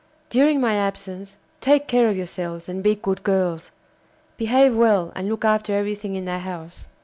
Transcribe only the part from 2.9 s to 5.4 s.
good girls; behave well and